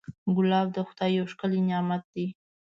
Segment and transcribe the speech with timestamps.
[0.35, 2.27] ګلاب د خدای یو ښکلی نعمت دی.